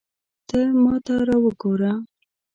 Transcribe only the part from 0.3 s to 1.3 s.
ته ماته